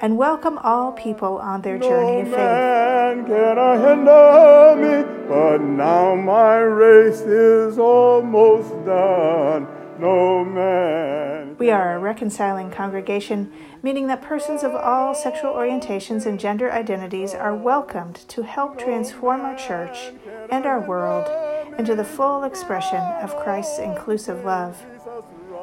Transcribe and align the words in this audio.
and 0.00 0.18
welcome 0.18 0.58
all 0.58 0.92
people 0.92 1.38
on 1.38 1.62
their 1.62 1.78
journey 1.78 2.20
of 2.20 2.28
faith. 2.28 2.36
Man 2.36 3.26
can 3.26 3.80
hinder 3.80 4.74
me, 4.76 5.26
but 5.28 5.58
now 5.60 6.14
my 6.14 6.56
race 6.56 7.20
is 7.20 7.78
almost 7.78 8.70
done. 8.84 9.66
No 9.98 10.44
man. 10.44 11.56
We 11.58 11.70
are 11.70 11.94
a 11.94 11.98
reconciling 12.00 12.70
congregation, 12.70 13.52
meaning 13.82 14.08
that 14.08 14.20
persons 14.20 14.64
of 14.64 14.74
all 14.74 15.14
sexual 15.14 15.52
orientations 15.52 16.26
and 16.26 16.38
gender 16.40 16.72
identities 16.72 17.32
are 17.32 17.54
welcomed 17.54 18.16
to 18.28 18.42
help 18.42 18.78
transform 18.78 19.42
our 19.42 19.56
church 19.56 20.12
and 20.50 20.66
our 20.66 20.80
world 20.80 21.30
into 21.78 21.94
the 21.94 22.04
full 22.04 22.42
expression 22.42 23.00
of 23.22 23.36
Christ's 23.36 23.78
inclusive 23.78 24.44
love. 24.44 24.84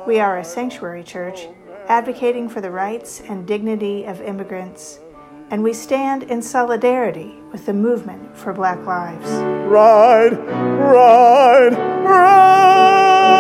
We 0.08 0.20
are 0.20 0.40
a 0.40 0.46
sanctuary 0.46 1.04
church 1.04 1.48
advocating 1.92 2.48
for 2.48 2.62
the 2.62 2.72
rights 2.72 3.20
and 3.28 3.46
dignity 3.46 4.06
of 4.06 4.22
immigrants, 4.22 5.02
and 5.50 5.62
we 5.62 5.74
stand 5.74 6.24
in 6.24 6.42
solidarity 6.42 7.36
with 7.52 7.66
the 7.66 7.74
movement 7.74 8.38
for 8.38 8.54
Black 8.54 8.80
Lives. 8.86 9.30
Ride, 9.70 10.38
ride, 10.38 11.74
ride! 12.06 13.34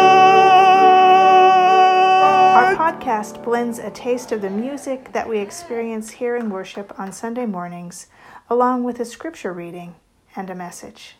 Our 2.58 2.75
podcast 2.75 3.41
blends 3.41 3.80
a 3.80 3.89
taste 3.91 4.33
of 4.33 4.41
the 4.41 4.49
music 4.49 5.13
that 5.13 5.30
we 5.30 5.39
experience 5.39 6.09
here 6.09 6.36
in 6.36 6.49
worship 6.49 6.93
on 6.99 7.13
Sunday 7.13 7.45
mornings, 7.45 8.08
along 8.49 8.83
with 8.83 8.99
a 8.99 9.05
scripture 9.05 9.53
reading 9.53 9.95
and 10.36 10.49
a 10.49 10.55
message. 10.55 11.15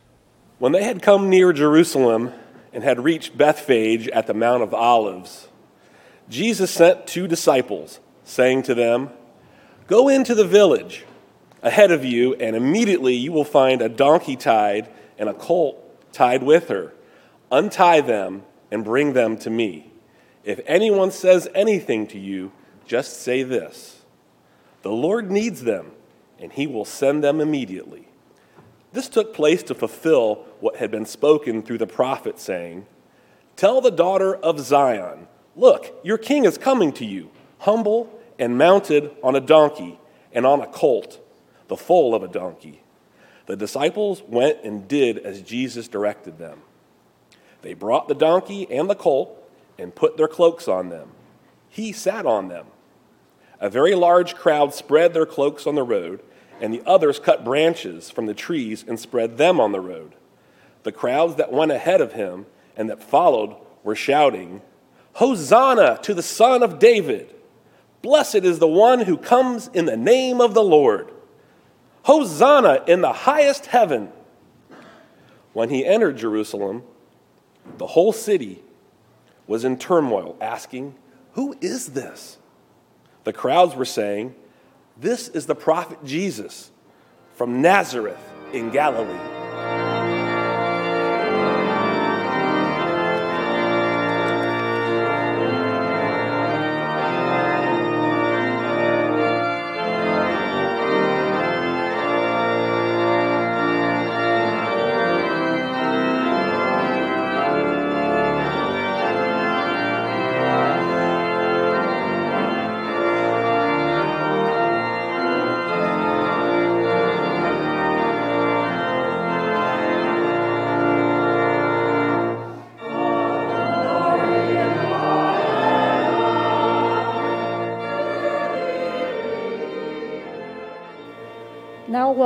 When 0.59 0.73
they 0.73 0.83
had 0.83 1.01
come 1.01 1.29
near 1.29 1.53
Jerusalem 1.53 2.33
and 2.73 2.83
had 2.83 3.05
reached 3.05 3.38
Bethphage 3.38 4.09
at 4.09 4.27
the 4.27 4.33
Mount 4.33 4.63
of 4.63 4.73
Olives, 4.73 5.47
Jesus 6.30 6.72
sent 6.72 7.08
two 7.08 7.27
disciples, 7.27 8.00
saying 8.23 8.64
to 8.64 8.73
them, 8.73 9.09
Go 9.88 10.08
into 10.08 10.33
the 10.33 10.45
village 10.45 11.05
ahead 11.61 11.91
of 11.91 12.05
you, 12.05 12.33
and 12.36 12.55
immediately 12.55 13.13
you 13.13 13.31
will 13.31 13.44
find 13.44 13.81
a 13.81 13.89
donkey 13.89 14.36
tied 14.36 14.89
and 15.17 15.30
a 15.30 15.33
colt 15.33 15.78
tied 16.13 16.44
with 16.44 16.69
her. 16.69 16.94
Untie 17.52 18.02
them 18.02 18.44
and 18.72 18.83
bring 18.83 19.13
them 19.13 19.38
to 19.38 19.50
me. 19.50 19.91
If 20.44 20.59
anyone 20.66 21.11
says 21.11 21.47
anything 21.53 22.08
to 22.08 22.19
you, 22.19 22.52
just 22.85 23.22
say 23.22 23.44
this 23.44 24.02
The 24.81 24.91
Lord 24.91 25.30
needs 25.30 25.63
them, 25.63 25.91
and 26.39 26.52
he 26.52 26.66
will 26.67 26.85
send 26.85 27.23
them 27.23 27.39
immediately. 27.39 28.08
This 28.94 29.08
took 29.08 29.33
place 29.33 29.63
to 29.63 29.75
fulfill 29.75 30.45
what 30.59 30.78
had 30.78 30.91
been 30.91 31.06
spoken 31.06 31.61
through 31.61 31.78
the 31.78 31.88
prophet, 31.88 32.39
saying, 32.39 32.85
Tell 33.56 33.80
the 33.80 33.91
daughter 33.91 34.35
of 34.35 34.59
Zion, 34.59 35.28
Look, 35.55 35.99
your 36.03 36.17
king 36.17 36.45
is 36.45 36.57
coming 36.57 36.94
to 36.94 37.05
you, 37.05 37.30
humble 37.59 38.19
and 38.39 38.57
mounted 38.57 39.11
on 39.23 39.35
a 39.35 39.41
donkey 39.41 39.99
and 40.33 40.45
on 40.45 40.61
a 40.61 40.67
colt, 40.67 41.19
the 41.67 41.77
foal 41.77 42.16
of 42.16 42.23
a 42.23 42.27
donkey. 42.27 42.81
The 43.47 43.55
disciples 43.55 44.23
went 44.27 44.63
and 44.63 44.88
did 44.88 45.17
as 45.17 45.41
Jesus 45.41 45.88
directed 45.88 46.38
them. 46.38 46.61
They 47.61 47.73
brought 47.73 48.07
the 48.07 48.16
donkey 48.16 48.69
and 48.72 48.89
the 48.89 48.95
colt 48.95 49.38
and 49.78 49.94
put 49.94 50.17
their 50.17 50.28
cloaks 50.28 50.67
on 50.67 50.89
them. 50.89 51.09
He 51.69 51.91
sat 51.91 52.25
on 52.25 52.47
them. 52.47 52.68
A 53.59 53.69
very 53.69 53.94
large 53.94 54.35
crowd 54.35 54.73
spread 54.73 55.13
their 55.13 55.25
cloaks 55.25 55.68
on 55.68 55.75
the 55.75 55.83
road, 55.83 56.22
and 56.59 56.73
the 56.73 56.81
others 56.85 57.19
cut 57.19 57.44
branches 57.44 58.09
from 58.09 58.25
the 58.25 58.33
trees 58.33 58.83
and 58.88 59.00
spread 59.00 59.38
them 59.38 59.59
on 59.59 59.72
the 59.72 59.79
road. 59.79 60.16
The 60.83 60.91
crowds 60.91 61.35
that 61.35 61.51
went 61.51 61.72
ahead 61.72 62.01
of 62.01 62.13
him 62.13 62.47
and 62.75 62.89
that 62.89 63.03
followed 63.03 63.56
were 63.83 63.95
shouting, 63.95 64.62
Hosanna 65.13 65.99
to 66.03 66.13
the 66.13 66.23
Son 66.23 66.63
of 66.63 66.79
David! 66.79 67.33
Blessed 68.01 68.35
is 68.38 68.59
the 68.59 68.67
one 68.67 69.01
who 69.01 69.17
comes 69.17 69.67
in 69.73 69.85
the 69.85 69.97
name 69.97 70.41
of 70.41 70.53
the 70.53 70.63
Lord! 70.63 71.11
Hosanna 72.03 72.83
in 72.88 73.01
the 73.01 73.13
highest 73.13 73.67
heaven! 73.67 74.11
When 75.53 75.69
he 75.69 75.85
entered 75.85 76.17
Jerusalem, 76.17 76.83
the 77.77 77.88
whole 77.88 78.13
city 78.13 78.63
was 79.47 79.66
in 79.66 79.77
turmoil, 79.77 80.38
asking, 80.39 80.95
Who 81.33 81.55
is 81.61 81.88
this? 81.88 82.38
The 83.23 83.33
crowds 83.33 83.75
were 83.75 83.85
saying, 83.85 84.33
This 84.97 85.27
is 85.27 85.45
the 85.45 85.55
prophet 85.55 86.03
Jesus 86.05 86.71
from 87.35 87.61
Nazareth 87.61 88.19
in 88.53 88.69
Galilee. 88.69 89.41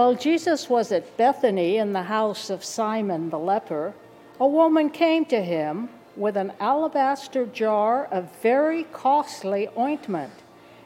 While 0.06 0.14
Jesus 0.14 0.70
was 0.70 0.92
at 0.92 1.18
Bethany 1.18 1.78
in 1.78 1.92
the 1.92 2.04
house 2.04 2.52
of 2.52 2.64
Simon 2.64 3.32
the 3.32 3.40
leper, 3.40 3.96
a 4.40 4.46
woman 4.46 4.92
came 4.92 5.26
to 5.26 5.42
him 5.42 5.90
with 6.16 6.38
an 6.38 6.54
alabaster 6.60 7.48
jar 7.48 8.06
of 8.12 8.30
very 8.44 8.84
costly 8.84 9.68
ointment, 9.76 10.32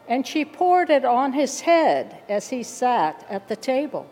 and 0.07 0.25
she 0.25 0.45
poured 0.45 0.89
it 0.89 1.03
on 1.03 1.33
his 1.33 1.59
head 1.59 2.23
as 2.29 2.47
he 2.47 2.63
sat 2.63 3.25
at 3.29 3.49
the 3.49 3.57
table. 3.57 4.09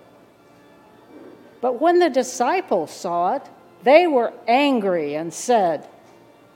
But 1.61 1.79
when 1.79 1.99
the 1.99 2.09
disciples 2.09 2.91
saw 2.91 3.35
it, 3.35 3.43
they 3.83 4.07
were 4.07 4.33
angry 4.45 5.15
and 5.15 5.33
said, 5.33 5.87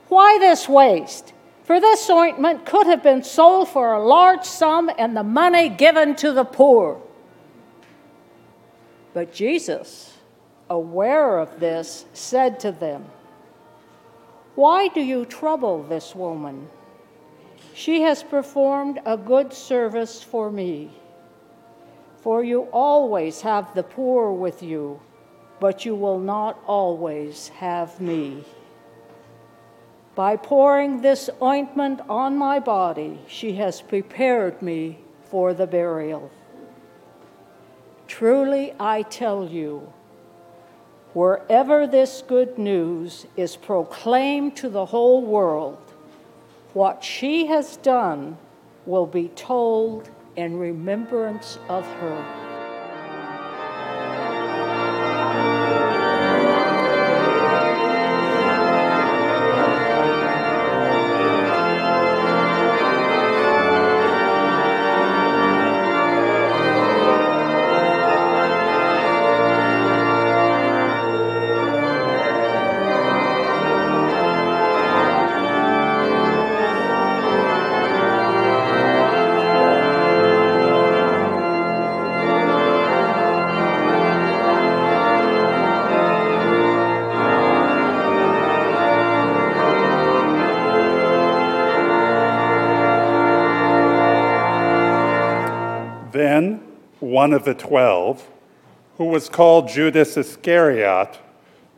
Why 0.08 0.36
this 0.38 0.68
waste? 0.68 1.32
For 1.64 1.80
this 1.80 2.10
ointment 2.10 2.66
could 2.66 2.86
have 2.86 3.02
been 3.02 3.24
sold 3.24 3.70
for 3.70 3.94
a 3.94 4.04
large 4.04 4.44
sum 4.44 4.90
and 4.98 5.16
the 5.16 5.22
money 5.22 5.70
given 5.70 6.14
to 6.16 6.32
the 6.32 6.44
poor. 6.44 7.00
But 9.14 9.32
Jesus, 9.32 10.16
aware 10.70 11.38
of 11.38 11.60
this, 11.60 12.06
said 12.14 12.60
to 12.60 12.72
them, 12.72 13.04
Why 14.54 14.88
do 14.88 15.00
you 15.00 15.24
trouble 15.24 15.82
this 15.82 16.14
woman? 16.14 16.68
She 17.74 18.02
has 18.02 18.22
performed 18.22 19.00
a 19.04 19.16
good 19.16 19.52
service 19.52 20.22
for 20.22 20.50
me. 20.50 20.90
For 22.22 22.44
you 22.44 22.62
always 22.72 23.40
have 23.40 23.74
the 23.74 23.82
poor 23.82 24.30
with 24.32 24.62
you, 24.62 25.00
but 25.58 25.84
you 25.84 25.94
will 25.94 26.20
not 26.20 26.58
always 26.66 27.48
have 27.48 28.00
me. 28.00 28.44
By 30.14 30.36
pouring 30.36 31.00
this 31.00 31.30
ointment 31.40 32.00
on 32.08 32.36
my 32.36 32.60
body, 32.60 33.18
she 33.26 33.54
has 33.54 33.80
prepared 33.80 34.60
me 34.60 34.98
for 35.24 35.54
the 35.54 35.66
burial. 35.66 36.30
Truly, 38.12 38.74
I 38.78 39.04
tell 39.04 39.48
you, 39.48 39.90
wherever 41.14 41.86
this 41.86 42.22
good 42.28 42.58
news 42.58 43.26
is 43.38 43.56
proclaimed 43.56 44.54
to 44.56 44.68
the 44.68 44.84
whole 44.84 45.22
world, 45.22 45.78
what 46.74 47.02
she 47.02 47.46
has 47.46 47.78
done 47.78 48.36
will 48.84 49.06
be 49.06 49.28
told 49.28 50.10
in 50.36 50.58
remembrance 50.58 51.58
of 51.70 51.86
her. 51.86 52.41
One 97.22 97.32
of 97.32 97.44
the 97.44 97.54
twelve, 97.54 98.28
who 98.98 99.04
was 99.04 99.28
called 99.28 99.68
Judas 99.68 100.16
Iscariot, 100.16 101.20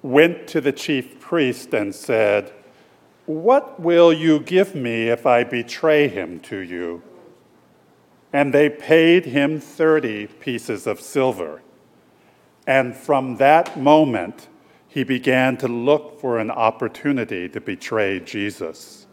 went 0.01 0.49
to 0.49 0.59
the 0.59 0.73
chief 0.73 1.21
priest 1.21 1.75
and 1.75 1.95
said, 1.95 2.51
What 3.27 3.79
will 3.79 4.11
you 4.11 4.41
give 4.41 4.75
me 4.75 5.09
if 5.09 5.27
I 5.27 5.45
betray 5.45 6.09
him 6.09 6.41
to 6.49 6.57
you? 6.57 7.03
And 8.33 8.55
they 8.55 8.71
paid 8.71 9.27
him 9.27 9.61
30 9.61 10.29
pieces 10.29 10.87
of 10.87 10.99
silver. 10.99 11.61
And 12.67 12.97
from 12.97 13.37
that 13.37 13.79
moment, 13.79 14.49
he 14.89 15.05
began 15.05 15.59
to 15.59 15.69
look 15.69 16.19
for 16.23 16.39
an 16.39 16.51
opportunity 16.51 17.51
to 17.51 17.61
betray 17.61 18.19
Jesus. 18.19 19.07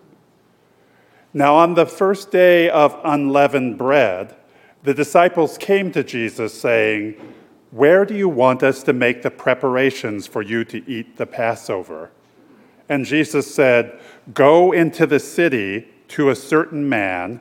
Now, 1.34 1.56
on 1.56 1.74
the 1.74 1.86
first 1.86 2.32
day 2.32 2.70
of 2.70 2.98
unleavened 3.04 3.78
bread, 3.78 4.38
the 4.84 4.94
disciples 4.94 5.58
came 5.58 5.92
to 5.92 6.04
Jesus 6.04 6.60
saying, 6.60 7.16
Where 7.72 8.06
do 8.06 8.16
you 8.16 8.28
want 8.28 8.64
us 8.64 8.84
to 8.84 8.94
make 8.94 9.22
the 9.22 9.32
preparations 9.32 10.28
for 10.28 10.42
you 10.42 10.64
to 10.66 10.90
eat 10.90 11.18
the 11.18 11.26
Passover? 11.26 12.12
And 12.90 13.06
Jesus 13.06 13.54
said, 13.54 14.00
Go 14.34 14.72
into 14.72 15.06
the 15.06 15.20
city 15.20 15.88
to 16.10 16.30
a 16.30 16.36
certain 16.36 16.88
man 16.88 17.40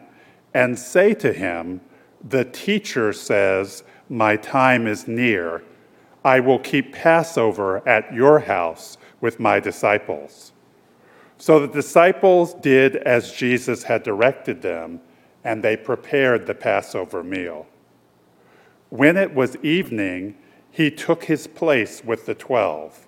and 0.54 0.78
say 0.78 1.14
to 1.14 1.32
him, 1.32 1.80
The 2.22 2.44
teacher 2.44 3.12
says, 3.12 3.82
My 4.08 4.36
time 4.36 4.86
is 4.86 5.08
near. 5.08 5.62
I 6.24 6.40
will 6.40 6.58
keep 6.58 6.92
Passover 6.92 7.86
at 7.88 8.12
your 8.12 8.40
house 8.40 8.98
with 9.20 9.40
my 9.40 9.58
disciples. 9.58 10.52
So 11.38 11.58
the 11.58 11.72
disciples 11.72 12.52
did 12.52 12.96
as 12.96 13.32
Jesus 13.32 13.82
had 13.84 14.02
directed 14.02 14.60
them, 14.60 15.00
and 15.44 15.62
they 15.62 15.76
prepared 15.76 16.46
the 16.46 16.54
Passover 16.54 17.22
meal. 17.22 17.66
When 18.90 19.16
it 19.16 19.34
was 19.34 19.56
evening, 19.56 20.36
he 20.70 20.90
took 20.90 21.24
his 21.24 21.46
place 21.46 22.04
with 22.04 22.26
the 22.26 22.34
twelve. 22.34 23.06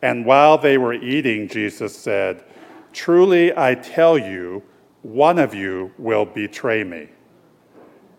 And 0.00 0.26
while 0.26 0.58
they 0.58 0.78
were 0.78 0.94
eating, 0.94 1.48
Jesus 1.48 1.96
said, 1.96 2.44
Truly 2.92 3.56
I 3.56 3.74
tell 3.74 4.18
you, 4.18 4.62
one 5.02 5.38
of 5.38 5.54
you 5.54 5.92
will 5.98 6.24
betray 6.24 6.84
me. 6.84 7.08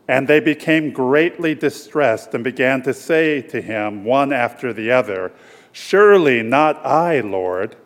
And 0.07 0.27
they 0.27 0.39
became 0.39 0.91
greatly 0.91 1.55
distressed 1.55 2.33
and 2.33 2.43
began 2.43 2.81
to 2.83 2.93
say 2.93 3.41
to 3.43 3.61
him, 3.61 4.03
one 4.03 4.33
after 4.33 4.73
the 4.73 4.91
other, 4.91 5.31
Surely 5.71 6.43
not 6.43 6.85
I, 6.85 7.21
Lord. 7.21 7.77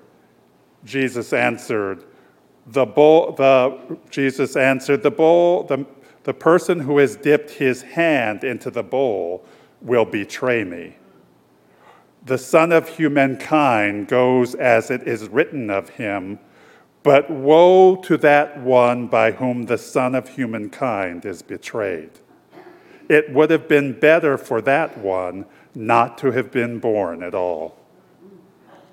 Jesus 0.83 1.31
answered, 1.31 2.03
the 2.67 2.85
bowl, 2.85 3.31
the, 3.33 3.97
Jesus 4.09 4.55
answered, 4.55 5.03
the 5.03 5.11
bowl, 5.11 5.63
the, 5.63 5.85
the 6.23 6.33
person 6.33 6.79
who 6.79 6.97
has 6.97 7.15
dipped 7.15 7.51
his 7.51 7.81
hand 7.81 8.43
into 8.43 8.69
the 8.69 8.83
bowl 8.83 9.45
will 9.81 10.05
betray 10.05 10.63
me. 10.63 10.97
The 12.25 12.37
Son 12.37 12.73
of 12.73 12.89
Humankind 12.89 14.09
goes 14.09 14.53
as 14.55 14.91
it 14.91 15.07
is 15.07 15.29
written 15.29 15.69
of 15.69 15.89
him, 15.89 16.39
but 17.03 17.29
woe 17.29 17.95
to 17.97 18.17
that 18.17 18.59
one 18.59 19.07
by 19.07 19.31
whom 19.31 19.63
the 19.63 19.77
Son 19.77 20.13
of 20.13 20.27
Humankind 20.27 21.25
is 21.25 21.41
betrayed. 21.41 22.11
It 23.07 23.31
would 23.31 23.49
have 23.49 23.69
been 23.69 23.97
better 23.97 24.37
for 24.37 24.61
that 24.63 24.97
one 24.97 25.45
not 25.73 26.17
to 26.17 26.31
have 26.31 26.51
been 26.51 26.79
born 26.79 27.23
at 27.23 27.33
all. 27.33 27.77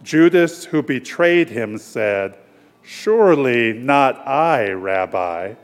Judas, 0.04 0.66
who 0.66 0.82
betrayed 0.82 1.48
him, 1.48 1.78
said, 1.78 2.38
Surely 2.84 3.72
not 3.72 4.16
I, 4.28 4.70
Rabbi. 4.72 5.54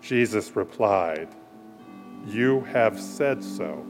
Jesus 0.00 0.54
replied, 0.54 1.28
You 2.26 2.60
have 2.60 2.98
said 2.98 3.42
so. 3.42 3.84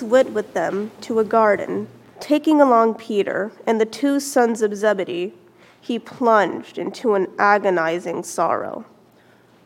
Jesus 0.00 0.10
went 0.10 0.30
with 0.30 0.54
them 0.54 0.90
to 1.02 1.18
a 1.18 1.24
garden. 1.24 1.86
Taking 2.20 2.58
along 2.58 2.94
Peter 2.94 3.52
and 3.66 3.78
the 3.78 3.84
two 3.84 4.18
sons 4.18 4.62
of 4.62 4.74
Zebedee, 4.74 5.34
he 5.78 5.98
plunged 5.98 6.78
into 6.78 7.14
an 7.14 7.26
agonizing 7.38 8.22
sorrow. 8.22 8.86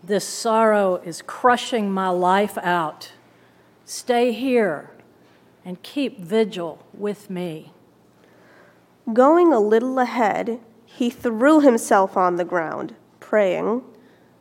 This 0.03 0.25
sorrow 0.25 0.97
is 0.97 1.23
crushing 1.23 1.89
my 1.89 2.09
life 2.09 2.59
out. 2.59 3.13
Stay 3.85 4.33
here 4.33 4.91
and 5.65 5.81
keep 5.85 6.19
vigil 6.19 6.85
with 6.93 7.31
me. 7.31 7.73
Going 9.13 9.53
a 9.53 9.61
little 9.61 10.01
ahead, 10.01 10.59
he 10.85 11.11
threw 11.11 11.61
himself 11.61 12.17
on 12.17 12.37
the 12.37 12.45
ground, 12.45 12.97
praying, 13.21 13.83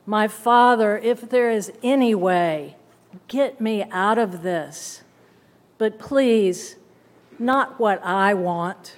My 0.07 0.27
Father, 0.27 0.97
if 0.97 1.29
there 1.29 1.51
is 1.51 1.71
any 1.83 2.15
way, 2.15 2.77
get 3.27 3.61
me 3.61 3.83
out 3.91 4.17
of 4.17 4.41
this. 4.41 5.03
But 5.83 5.99
please, 5.99 6.77
not 7.37 7.77
what 7.77 8.01
I 8.05 8.33
want. 8.33 8.95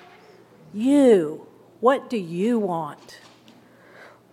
You, 0.72 1.48
what 1.80 2.12
do 2.12 2.18
you 2.18 2.60
want? 2.60 3.22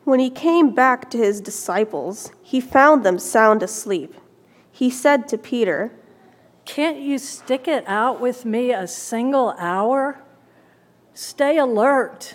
When 0.05 0.21
he 0.21 0.29
came 0.29 0.75
back 0.75 1.11
to 1.13 1.17
his 1.17 1.41
disciples, 1.41 2.31
he 2.43 2.61
found 2.61 3.07
them 3.07 3.19
sound 3.19 3.63
asleep. 3.63 4.15
He 4.71 4.91
said 4.91 5.29
to 5.29 5.39
Peter, 5.39 5.93
Can't 6.67 6.99
you 6.99 7.17
stick 7.17 7.67
it 7.67 7.85
out 7.87 8.21
with 8.21 8.45
me 8.45 8.71
a 8.71 8.87
single 8.87 9.55
hour? 9.57 10.23
Stay 11.15 11.57
alert, 11.57 12.35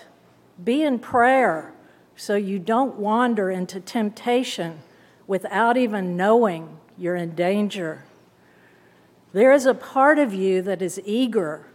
be 0.63 0.81
in 0.81 0.97
prayer, 0.97 1.75
so 2.15 2.35
you 2.35 2.57
don't 2.57 2.95
wander 2.95 3.51
into 3.51 3.79
temptation 3.79 4.79
without 5.27 5.77
even 5.77 6.17
knowing 6.17 6.79
you're 6.97 7.15
in 7.15 7.35
danger. 7.35 8.06
There 9.33 9.51
is 9.51 9.65
a 9.65 9.73
part 9.73 10.19
of 10.19 10.33
you 10.33 10.61
that 10.61 10.81
is 10.81 11.01
eager, 11.05 11.65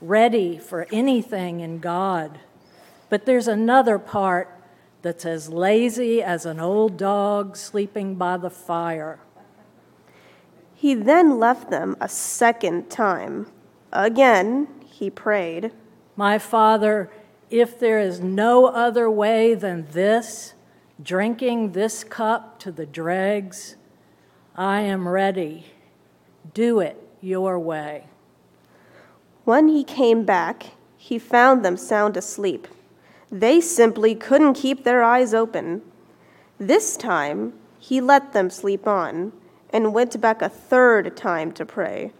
ready 0.00 0.58
for 0.58 0.86
anything 0.90 1.60
in 1.60 1.78
God. 1.78 2.40
But 3.10 3.26
there's 3.26 3.48
another 3.48 3.98
part 3.98 4.48
that's 5.02 5.26
as 5.26 5.50
lazy 5.50 6.22
as 6.22 6.46
an 6.46 6.58
old 6.58 6.96
dog 6.96 7.56
sleeping 7.56 8.14
by 8.14 8.38
the 8.38 8.50
fire. 8.50 9.18
He 10.74 10.94
then 10.94 11.38
left 11.38 11.70
them 11.70 11.96
a 12.00 12.08
second 12.08 12.90
time. 12.90 13.46
Again, 13.92 14.68
he 14.86 15.10
prayed, 15.10 15.72
My 16.16 16.38
Father, 16.38 17.10
if 17.50 17.78
there 17.78 18.00
is 18.00 18.20
no 18.20 18.66
other 18.66 19.10
way 19.10 19.54
than 19.54 19.86
this, 19.92 20.54
drinking 21.02 21.72
this 21.72 22.02
cup 22.02 22.58
to 22.60 22.72
the 22.72 22.86
dregs, 22.86 23.76
I 24.56 24.80
am 24.80 25.06
ready. 25.06 25.73
Do 26.52 26.80
it 26.80 27.00
your 27.20 27.58
way. 27.58 28.06
When 29.44 29.68
he 29.68 29.84
came 29.84 30.24
back, 30.24 30.72
he 30.96 31.18
found 31.18 31.64
them 31.64 31.76
sound 31.76 32.16
asleep. 32.16 32.68
They 33.30 33.60
simply 33.60 34.14
couldn't 34.14 34.54
keep 34.54 34.84
their 34.84 35.02
eyes 35.02 35.34
open. 35.34 35.82
This 36.58 36.96
time, 36.96 37.54
he 37.78 38.00
let 38.00 38.32
them 38.32 38.48
sleep 38.48 38.86
on 38.86 39.32
and 39.70 39.92
went 39.92 40.18
back 40.20 40.40
a 40.40 40.48
third 40.48 41.16
time 41.16 41.52
to 41.52 41.66
pray, 41.66 42.12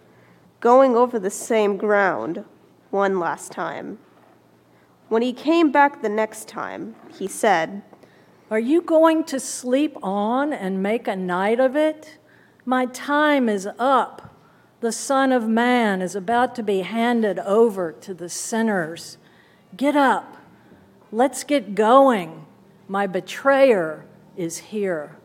going 0.60 0.96
over 0.96 1.18
the 1.18 1.30
same 1.30 1.76
ground 1.76 2.44
one 2.90 3.18
last 3.18 3.52
time. 3.52 3.98
When 5.08 5.22
he 5.22 5.32
came 5.32 5.70
back 5.70 6.02
the 6.02 6.08
next 6.08 6.48
time, 6.48 6.96
he 7.16 7.28
said, 7.28 7.82
Are 8.50 8.58
you 8.58 8.82
going 8.82 9.24
to 9.24 9.38
sleep 9.38 9.96
on 10.02 10.52
and 10.52 10.82
make 10.82 11.06
a 11.06 11.16
night 11.16 11.60
of 11.60 11.76
it? 11.76 12.18
My 12.66 12.86
time 12.86 13.48
is 13.48 13.68
up. 13.78 14.34
The 14.80 14.92
Son 14.92 15.32
of 15.32 15.46
Man 15.48 16.00
is 16.00 16.14
about 16.14 16.54
to 16.56 16.62
be 16.62 16.80
handed 16.80 17.38
over 17.40 17.92
to 17.92 18.14
the 18.14 18.28
sinners. 18.28 19.18
Get 19.76 19.96
up. 19.96 20.36
Let's 21.12 21.44
get 21.44 21.74
going. 21.74 22.46
My 22.88 23.06
betrayer 23.06 24.04
is 24.36 24.58
here. 24.58 25.16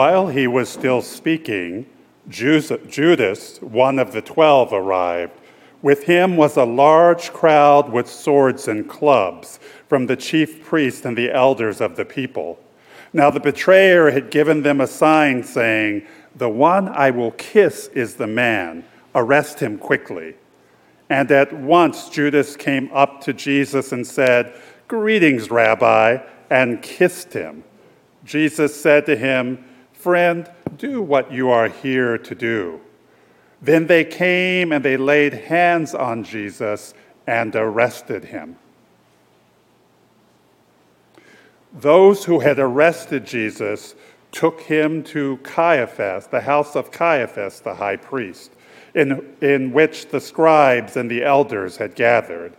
While 0.00 0.28
he 0.28 0.46
was 0.46 0.70
still 0.70 1.02
speaking, 1.02 1.84
Judas, 2.26 3.60
one 3.60 3.98
of 3.98 4.12
the 4.12 4.22
twelve, 4.22 4.72
arrived. 4.72 5.34
With 5.82 6.04
him 6.04 6.38
was 6.38 6.56
a 6.56 6.64
large 6.64 7.34
crowd 7.34 7.92
with 7.92 8.08
swords 8.08 8.66
and 8.66 8.88
clubs 8.88 9.60
from 9.90 10.06
the 10.06 10.16
chief 10.16 10.64
priests 10.64 11.04
and 11.04 11.18
the 11.18 11.30
elders 11.30 11.82
of 11.82 11.96
the 11.96 12.06
people. 12.06 12.58
Now 13.12 13.28
the 13.28 13.40
betrayer 13.40 14.10
had 14.10 14.30
given 14.30 14.62
them 14.62 14.80
a 14.80 14.86
sign 14.86 15.42
saying, 15.42 16.06
The 16.34 16.48
one 16.48 16.88
I 16.88 17.10
will 17.10 17.32
kiss 17.32 17.88
is 17.88 18.14
the 18.14 18.26
man. 18.26 18.84
Arrest 19.14 19.60
him 19.60 19.76
quickly. 19.76 20.34
And 21.10 21.30
at 21.30 21.52
once 21.52 22.08
Judas 22.08 22.56
came 22.56 22.90
up 22.94 23.20
to 23.24 23.34
Jesus 23.34 23.92
and 23.92 24.06
said, 24.06 24.58
Greetings, 24.88 25.50
Rabbi, 25.50 26.22
and 26.48 26.80
kissed 26.80 27.34
him. 27.34 27.64
Jesus 28.24 28.74
said 28.74 29.04
to 29.04 29.14
him, 29.14 29.66
Friend, 30.00 30.50
do 30.78 31.02
what 31.02 31.30
you 31.30 31.50
are 31.50 31.68
here 31.68 32.16
to 32.16 32.34
do. 32.34 32.80
Then 33.60 33.86
they 33.86 34.02
came 34.02 34.72
and 34.72 34.82
they 34.82 34.96
laid 34.96 35.34
hands 35.34 35.94
on 35.94 36.24
Jesus 36.24 36.94
and 37.26 37.54
arrested 37.54 38.24
him. 38.24 38.56
Those 41.74 42.24
who 42.24 42.40
had 42.40 42.58
arrested 42.58 43.26
Jesus 43.26 43.94
took 44.32 44.62
him 44.62 45.02
to 45.04 45.36
Caiaphas, 45.42 46.28
the 46.28 46.40
house 46.40 46.76
of 46.76 46.90
Caiaphas, 46.90 47.60
the 47.60 47.74
high 47.74 47.96
priest, 47.96 48.52
in, 48.94 49.36
in 49.42 49.70
which 49.70 50.08
the 50.08 50.20
scribes 50.20 50.96
and 50.96 51.10
the 51.10 51.22
elders 51.22 51.76
had 51.76 51.94
gathered. 51.94 52.56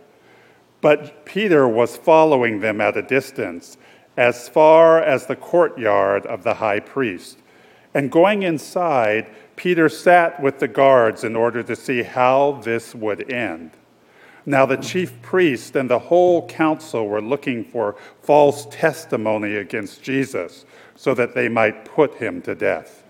But 0.80 1.24
Peter 1.24 1.66
was 1.66 1.96
following 1.96 2.60
them 2.60 2.80
at 2.80 2.96
a 2.96 3.02
distance, 3.02 3.78
as 4.16 4.48
far 4.48 5.00
as 5.00 5.26
the 5.26 5.36
courtyard 5.36 6.26
of 6.26 6.42
the 6.42 6.54
high 6.54 6.80
priest. 6.80 7.38
And 7.94 8.10
going 8.10 8.42
inside, 8.42 9.26
Peter 9.56 9.88
sat 9.88 10.42
with 10.42 10.58
the 10.58 10.68
guards 10.68 11.24
in 11.24 11.36
order 11.36 11.62
to 11.62 11.76
see 11.76 12.02
how 12.02 12.60
this 12.64 12.94
would 12.94 13.30
end. 13.30 13.72
Now, 14.44 14.66
the 14.66 14.76
chief 14.76 15.22
priest 15.22 15.76
and 15.76 15.88
the 15.88 15.98
whole 15.98 16.46
council 16.48 17.06
were 17.06 17.20
looking 17.20 17.64
for 17.64 17.96
false 18.22 18.66
testimony 18.70 19.56
against 19.56 20.02
Jesus 20.02 20.64
so 20.96 21.14
that 21.14 21.34
they 21.34 21.48
might 21.48 21.84
put 21.84 22.14
him 22.14 22.42
to 22.42 22.54
death. 22.54 23.01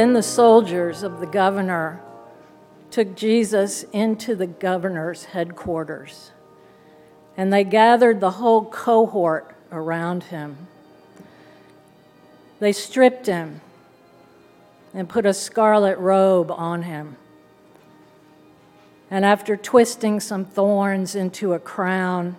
Then 0.00 0.14
the 0.14 0.22
soldiers 0.22 1.02
of 1.02 1.20
the 1.20 1.26
governor 1.26 2.00
took 2.90 3.14
Jesus 3.14 3.82
into 3.92 4.34
the 4.34 4.46
governor's 4.46 5.26
headquarters, 5.26 6.30
and 7.36 7.52
they 7.52 7.64
gathered 7.64 8.18
the 8.18 8.30
whole 8.30 8.64
cohort 8.64 9.54
around 9.70 10.22
him. 10.22 10.68
They 12.60 12.72
stripped 12.72 13.26
him 13.26 13.60
and 14.94 15.06
put 15.06 15.26
a 15.26 15.34
scarlet 15.34 15.98
robe 15.98 16.50
on 16.50 16.84
him. 16.84 17.18
And 19.10 19.22
after 19.22 19.54
twisting 19.54 20.18
some 20.18 20.46
thorns 20.46 21.14
into 21.14 21.52
a 21.52 21.58
crown, 21.58 22.36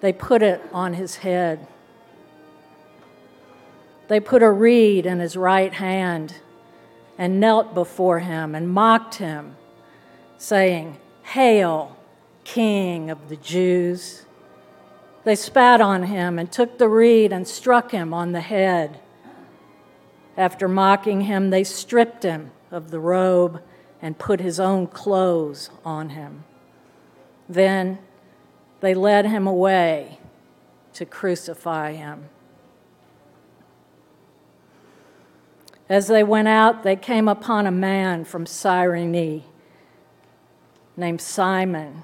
they 0.00 0.12
put 0.12 0.44
it 0.44 0.62
on 0.72 0.94
his 0.94 1.16
head. 1.16 1.66
They 4.06 4.20
put 4.20 4.44
a 4.44 4.52
reed 4.52 5.06
in 5.06 5.18
his 5.18 5.36
right 5.36 5.72
hand 5.72 6.34
and 7.18 7.40
knelt 7.40 7.74
before 7.74 8.20
him 8.20 8.54
and 8.54 8.70
mocked 8.70 9.16
him, 9.16 9.56
saying, 10.38 10.96
Hail, 11.24 11.96
King 12.44 13.10
of 13.10 13.28
the 13.28 13.36
Jews! 13.36 14.24
They 15.24 15.34
spat 15.34 15.80
on 15.80 16.04
him 16.04 16.38
and 16.38 16.50
took 16.50 16.78
the 16.78 16.88
reed 16.88 17.32
and 17.32 17.46
struck 17.46 17.90
him 17.90 18.14
on 18.14 18.32
the 18.32 18.40
head. 18.40 19.00
After 20.36 20.68
mocking 20.68 21.22
him, 21.22 21.50
they 21.50 21.64
stripped 21.64 22.22
him 22.22 22.52
of 22.70 22.90
the 22.90 23.00
robe 23.00 23.60
and 24.00 24.16
put 24.16 24.40
his 24.40 24.60
own 24.60 24.86
clothes 24.86 25.70
on 25.84 26.10
him. 26.10 26.44
Then 27.48 27.98
they 28.80 28.94
led 28.94 29.26
him 29.26 29.46
away 29.46 30.20
to 30.94 31.04
crucify 31.04 31.94
him. 31.94 32.28
As 35.88 36.06
they 36.06 36.22
went 36.22 36.48
out, 36.48 36.82
they 36.82 36.96
came 36.96 37.28
upon 37.28 37.66
a 37.66 37.70
man 37.70 38.24
from 38.24 38.44
Cyrene 38.44 39.42
named 40.96 41.20
Simon. 41.20 42.02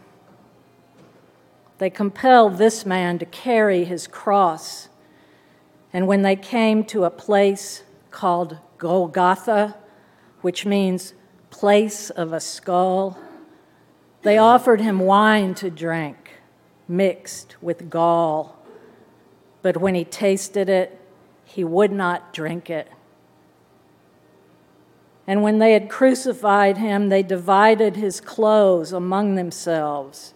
They 1.79 1.91
compelled 1.91 2.57
this 2.57 2.87
man 2.87 3.19
to 3.19 3.27
carry 3.27 3.85
his 3.85 4.07
cross. 4.07 4.89
And 5.93 6.07
when 6.07 6.23
they 6.23 6.37
came 6.37 6.85
to 6.85 7.05
a 7.05 7.11
place 7.11 7.83
called 8.11 8.59
Golgotha, 8.79 9.77
which 10.41 10.65
means 10.65 11.13
place 11.51 12.09
of 12.11 12.33
a 12.33 12.41
skull, 12.41 13.19
they 14.23 14.39
offered 14.39 14.81
him 14.81 15.01
wine 15.01 15.55
to 15.57 15.69
drink, 15.69 16.41
mixed 16.89 17.57
with 17.61 17.91
gall. 17.91 18.57
But 19.61 19.77
when 19.77 19.95
he 19.95 20.05
tasted 20.05 20.71
it, 20.71 20.99
he 21.45 21.65
would 21.65 21.93
not 21.93 22.33
drink 22.33 22.71
it. 22.71 22.89
And 25.27 25.43
when 25.43 25.59
they 25.59 25.73
had 25.73 25.89
crucified 25.89 26.77
him, 26.79 27.09
they 27.09 27.23
divided 27.23 27.97
his 27.97 28.21
clothes 28.21 28.93
among 28.93 29.35
themselves 29.35 30.35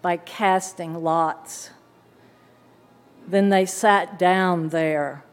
by 0.00 0.16
casting 0.16 1.02
lots. 1.02 1.70
Then 3.28 3.50
they 3.50 3.66
sat 3.66 4.18
down 4.18 4.70
there 4.70 5.24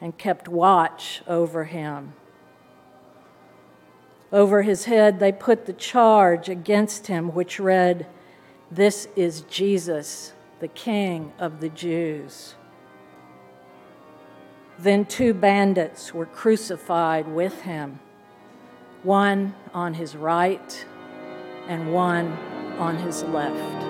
and 0.00 0.16
kept 0.16 0.48
watch 0.48 1.22
over 1.26 1.64
him. 1.64 2.14
Over 4.32 4.62
his 4.62 4.84
head, 4.84 5.18
they 5.18 5.32
put 5.32 5.66
the 5.66 5.72
charge 5.72 6.48
against 6.48 7.08
him, 7.08 7.34
which 7.34 7.58
read, 7.58 8.06
This 8.70 9.08
is 9.16 9.42
Jesus, 9.42 10.32
the 10.60 10.68
King 10.68 11.32
of 11.38 11.60
the 11.60 11.68
Jews. 11.68 12.54
Then 14.82 15.04
two 15.04 15.34
bandits 15.34 16.14
were 16.14 16.24
crucified 16.24 17.28
with 17.28 17.60
him, 17.62 18.00
one 19.02 19.54
on 19.74 19.92
his 19.92 20.16
right 20.16 20.86
and 21.68 21.92
one 21.92 22.32
on 22.78 22.96
his 22.96 23.22
left. 23.24 23.89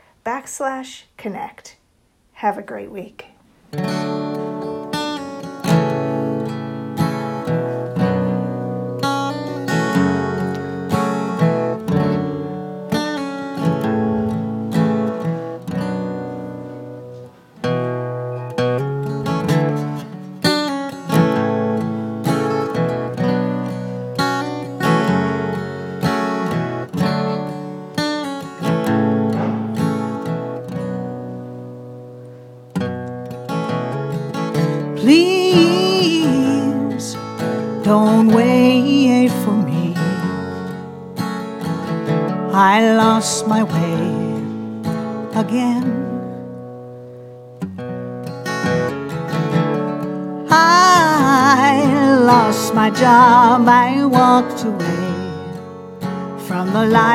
backslash 0.25 1.03
connect. 1.17 1.77
Have 2.33 2.57
a 2.57 2.61
great 2.61 2.91
week. 2.91 3.25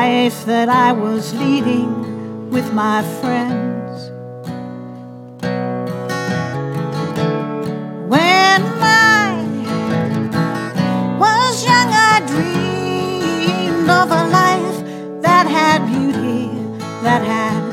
Life 0.07 0.45
that 0.45 0.69
I 0.69 0.93
was 0.93 1.33
leading 1.33 2.49
with 2.49 2.67
my 2.73 2.99
friends. 3.19 3.95
When 8.13 8.61
I 8.81 9.27
was 11.23 11.53
young, 11.69 11.89
I 12.11 12.15
dreamed 12.31 13.89
of 14.01 14.07
a 14.21 14.23
life 14.41 14.77
that 15.25 15.45
had 15.57 15.79
beauty, 15.93 16.43
that 17.05 17.21
had 17.33 17.66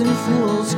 and 0.00 0.16
fool's 0.18 0.77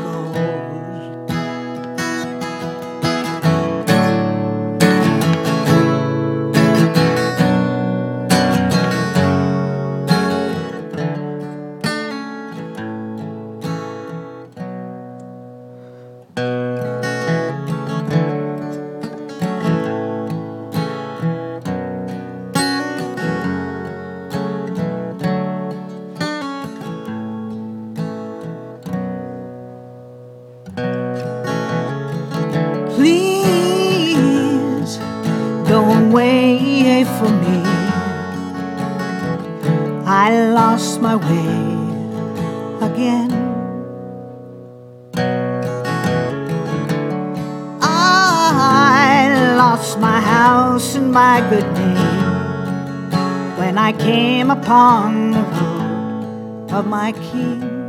upon 54.63 55.31
the 55.31 55.43
road 55.43 56.71
of 56.71 56.87
my 56.87 57.13
King. 57.13 57.80